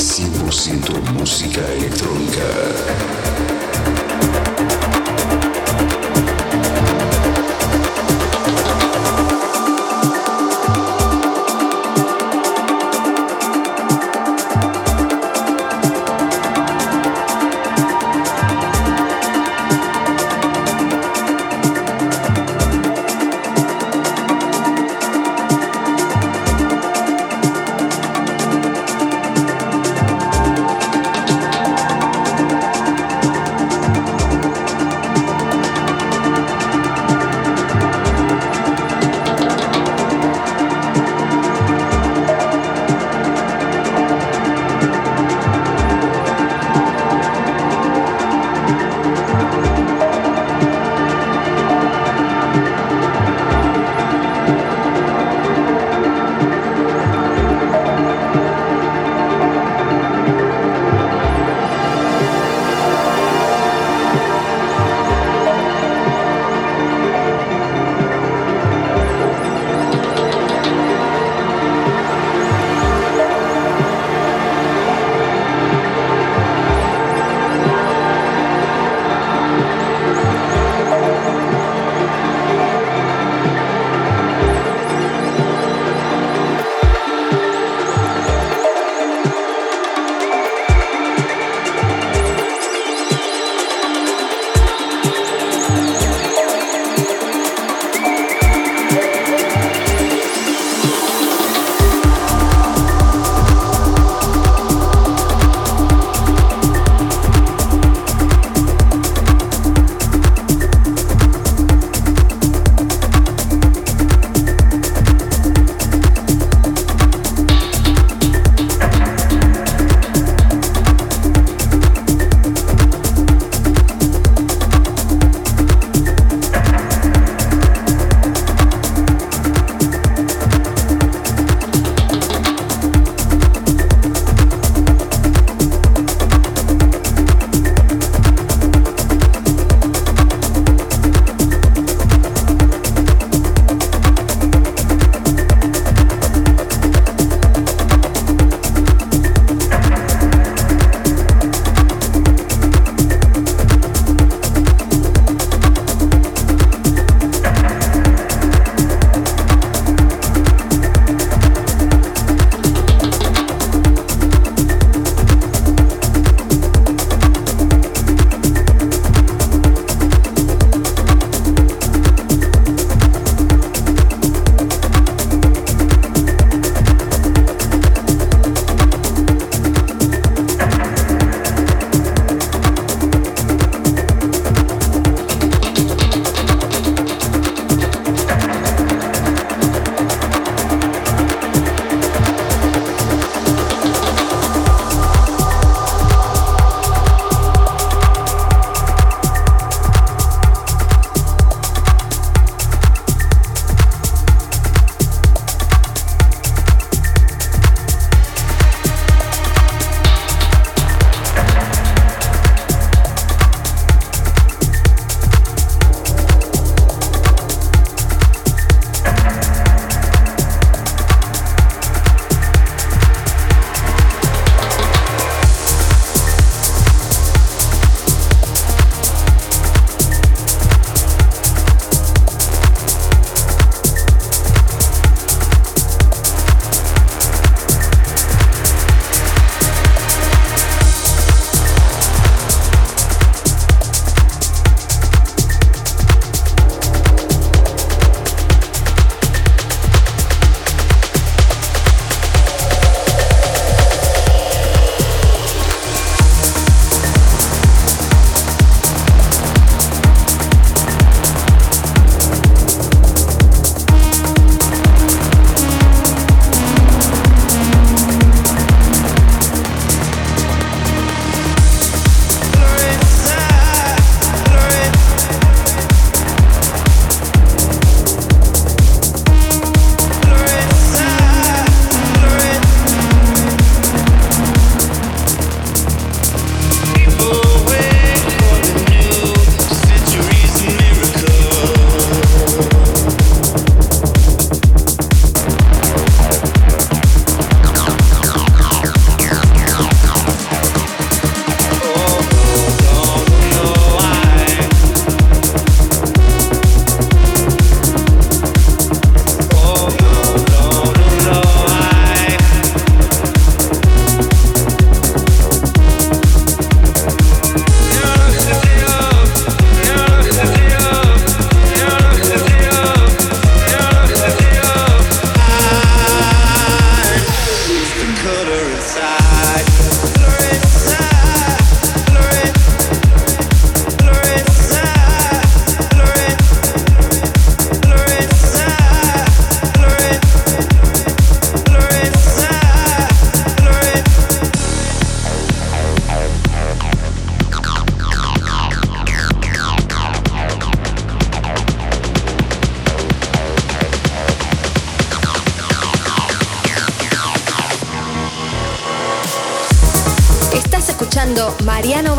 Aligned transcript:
100% 0.00 1.12
música 1.12 1.60
electrónica. 1.74 3.29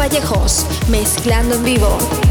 Vallejos, 0.02 0.66
mezclando 0.90 1.54
en 1.54 1.64
vivo. 1.64 2.31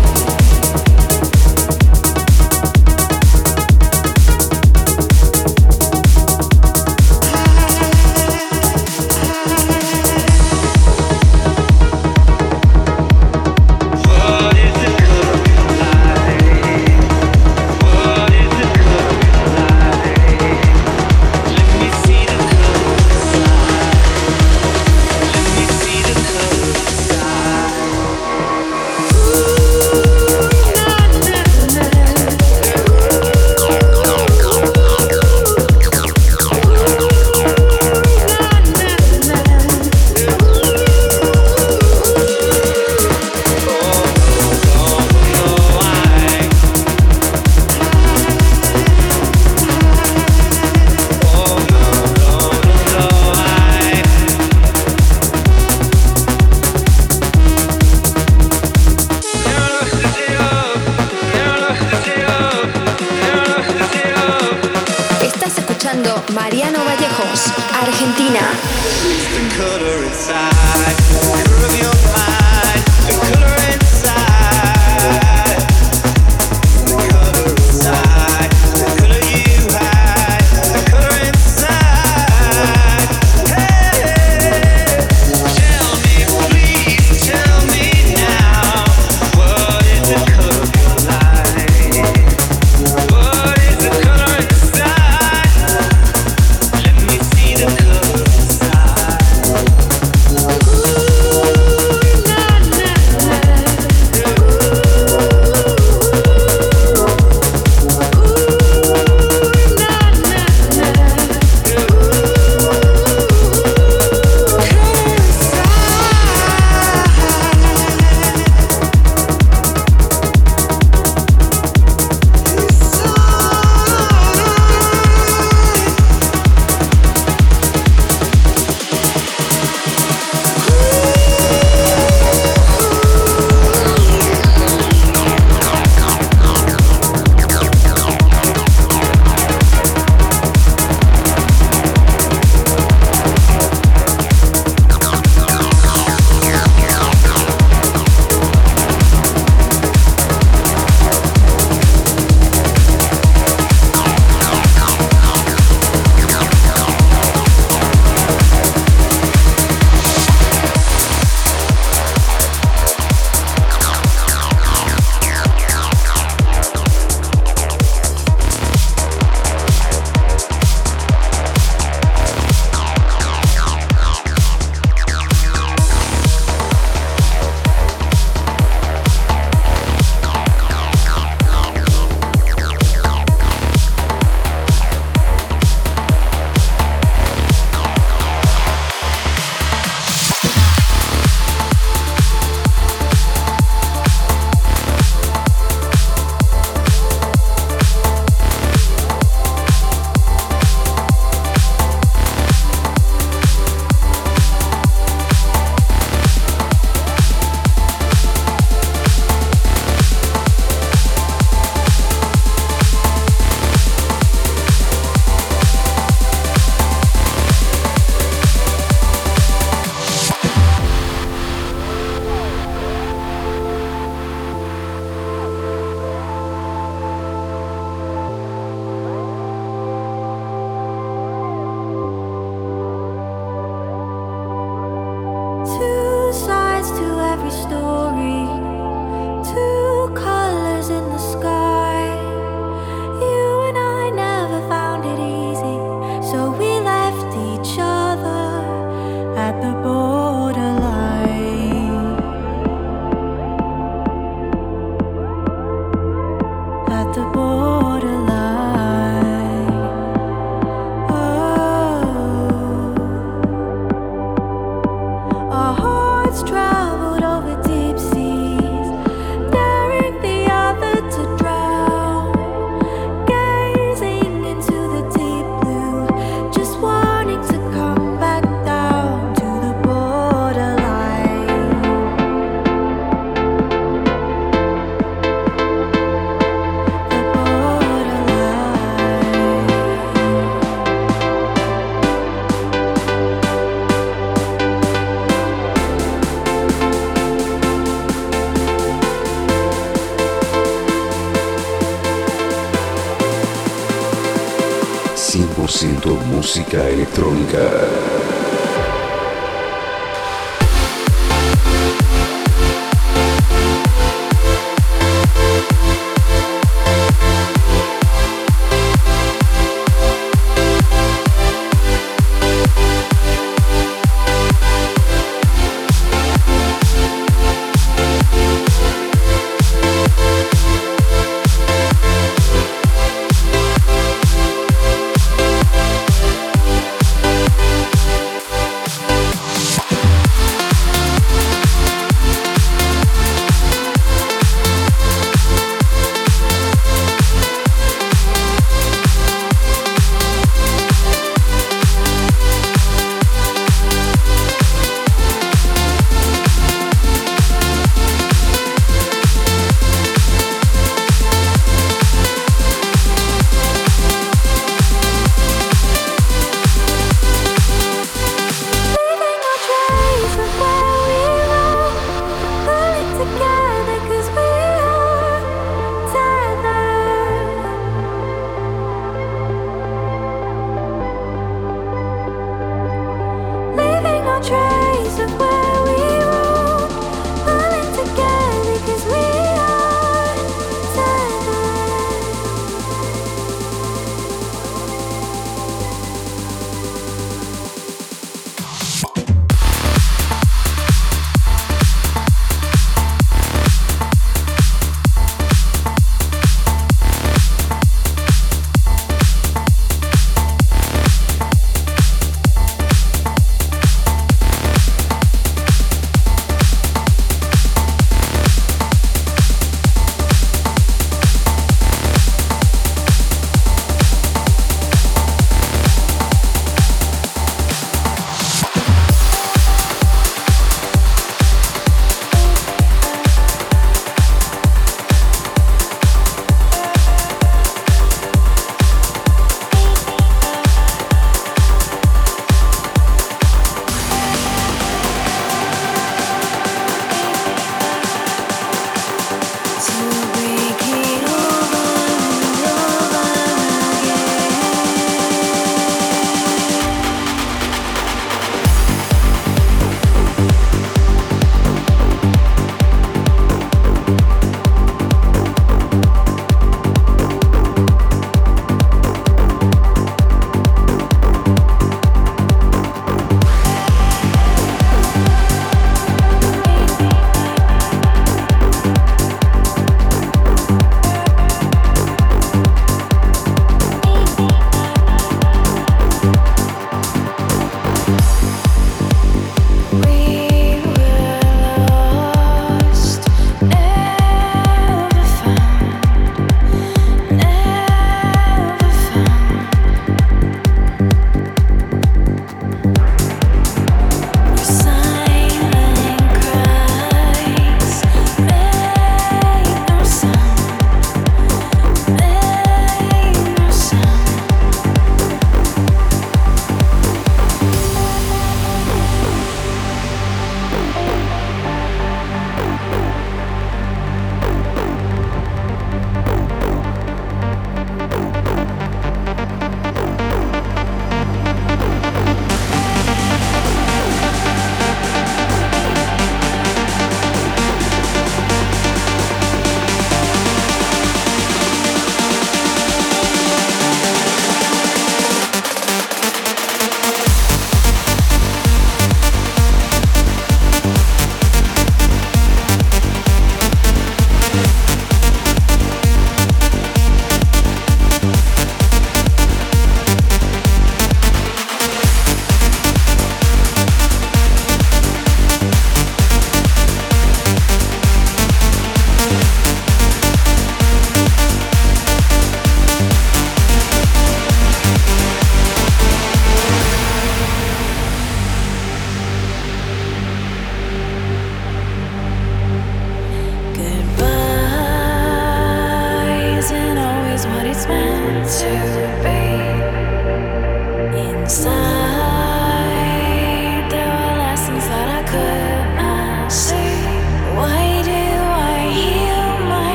Música 306.51 306.89
electrónica. 306.91 307.80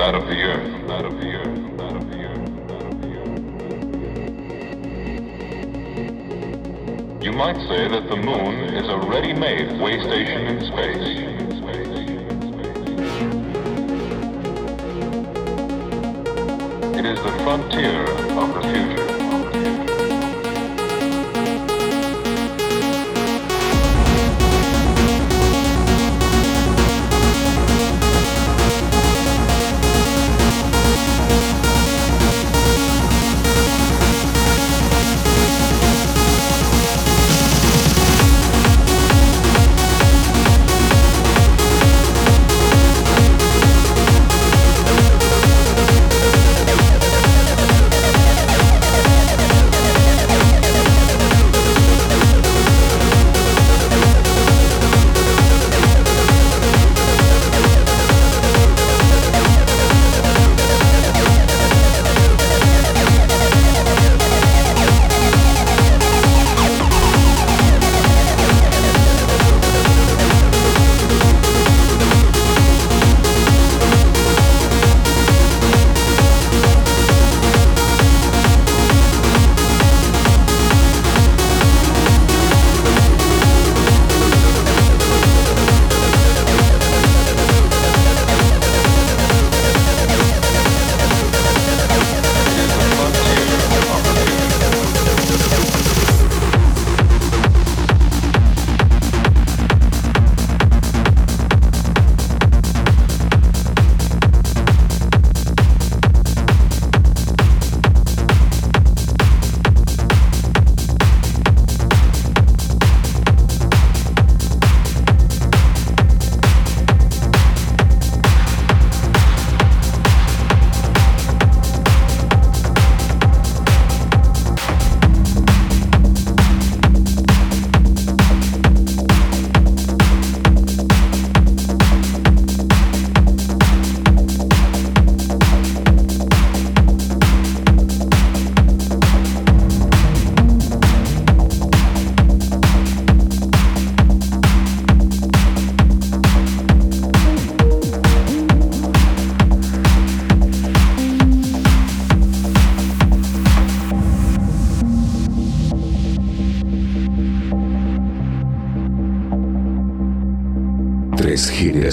That 0.00 0.14
of 0.14 0.26
the 0.28 0.40
earth. 0.40 0.70
From 0.72 0.86
that 0.86 1.04
of 1.04 1.20
the 1.20 1.26
earth. 1.26 1.44
From 1.44 1.78
of 1.96 2.10
the 2.10 2.16
earth. 2.24 2.46
From 2.46 2.70
of 2.88 3.02
the 3.02 3.08
earth. 7.18 7.22
You 7.22 7.32
might 7.32 7.56
say 7.68 7.86
that 7.86 8.08
the 8.08 8.16
moon 8.16 8.54
is 8.80 8.88
a 8.88 8.96
ready-made 8.96 9.78
way 9.78 10.00
station 10.00 10.46
in 10.46 10.64
space. 10.64 11.20
It 16.98 17.04
is 17.04 17.18
the 17.22 17.32
frontier 17.44 17.99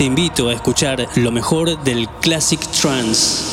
Te 0.00 0.06
invito 0.06 0.48
a 0.48 0.54
escuchar 0.54 1.06
lo 1.16 1.30
mejor 1.30 1.78
del 1.84 2.08
Classic 2.22 2.58
Trance. 2.58 3.49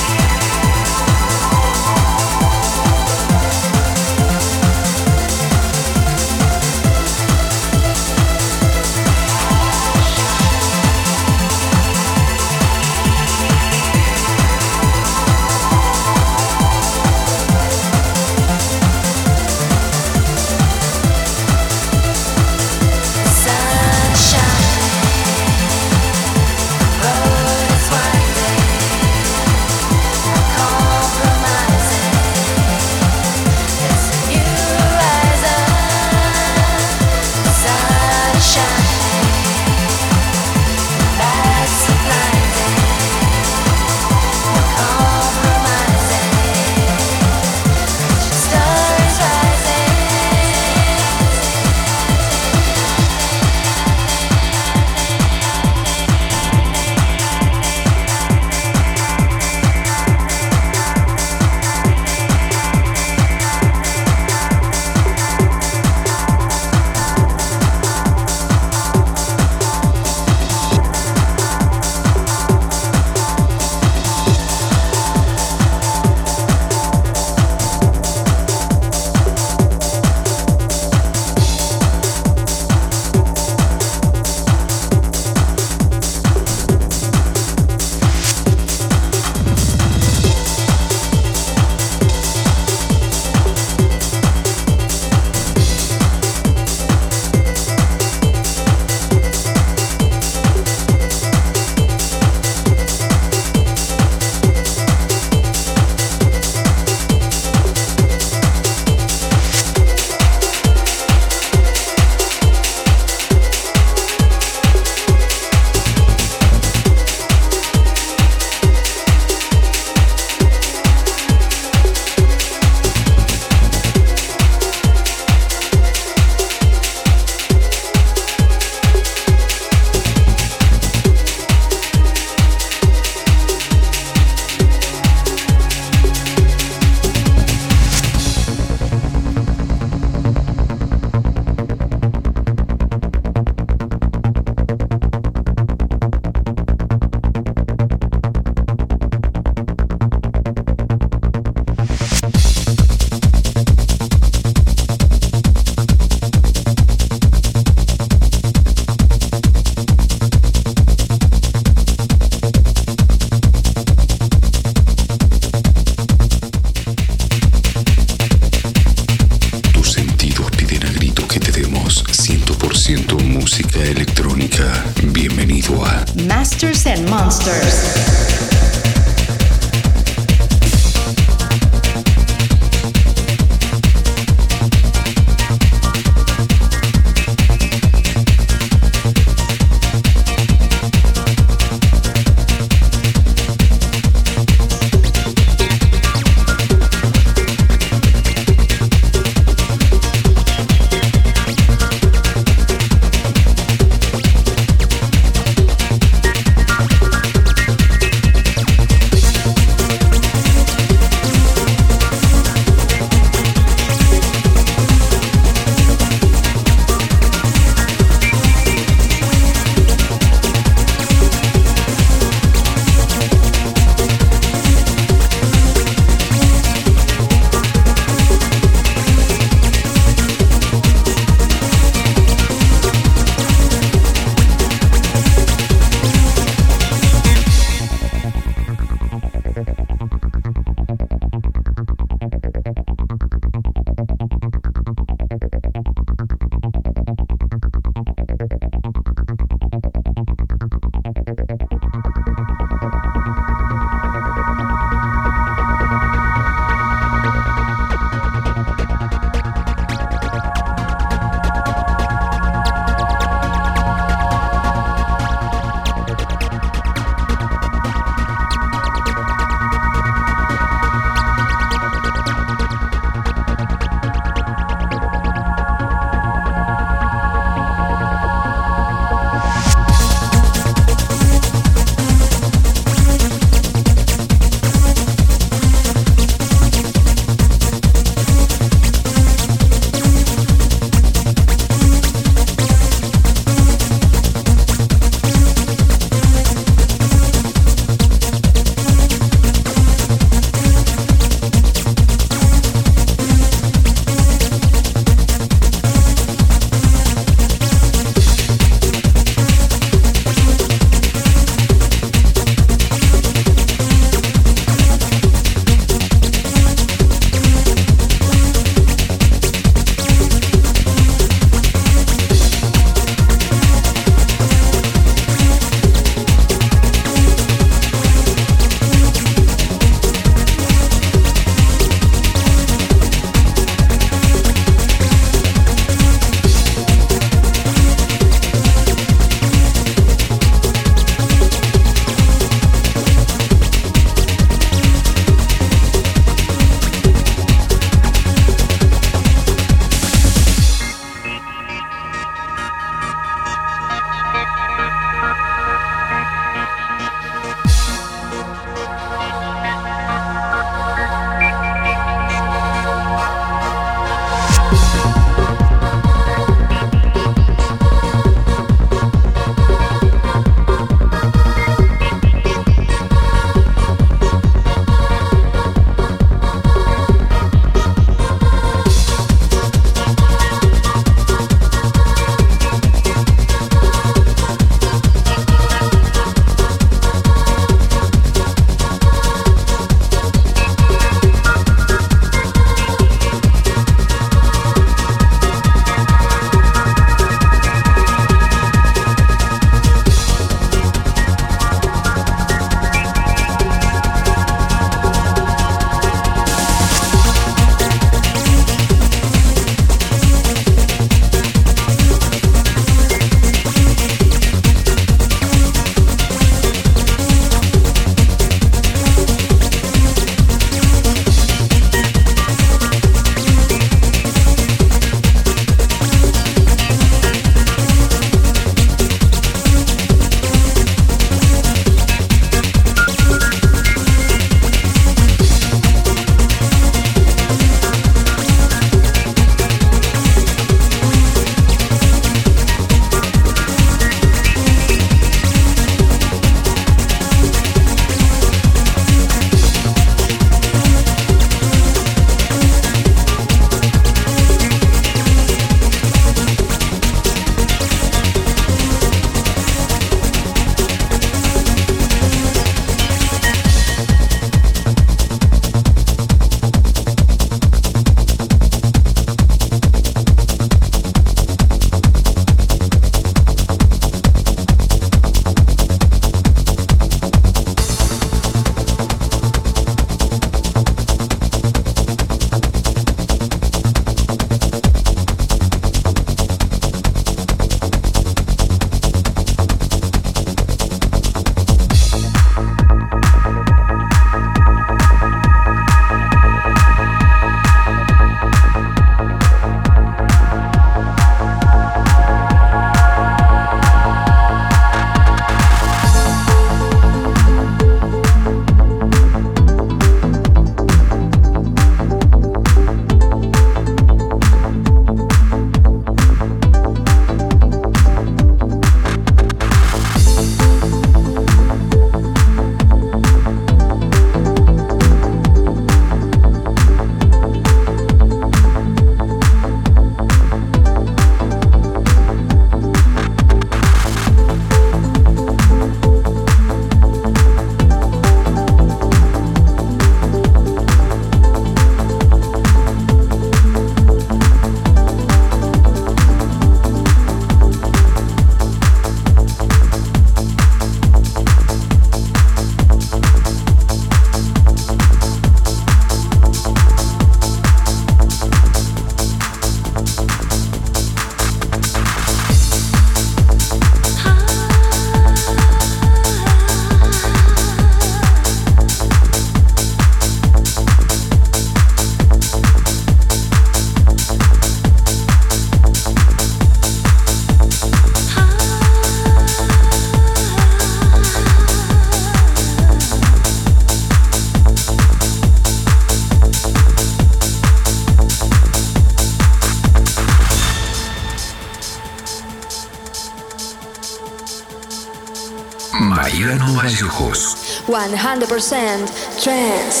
100% 598.13 599.43
trance. 599.43 600.00